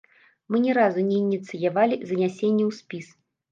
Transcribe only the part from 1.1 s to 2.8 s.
ініцыявалі занясенне ў